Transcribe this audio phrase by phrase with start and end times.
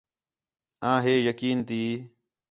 [0.91, 1.81] آں ہے یقین تی